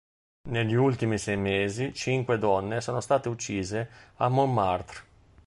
Negli 0.49 0.73
ultimi 0.73 1.19
sei 1.19 1.37
mesi 1.37 1.93
cinque 1.93 2.39
donne 2.39 2.81
sono 2.81 3.01
state 3.01 3.29
uccise 3.29 3.87
a 4.15 4.29
Montmartre. 4.29 4.97